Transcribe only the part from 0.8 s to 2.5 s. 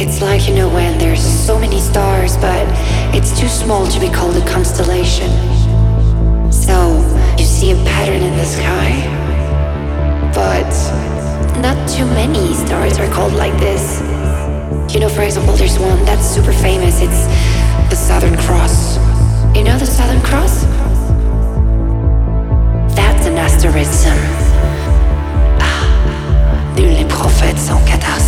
there's so many stars,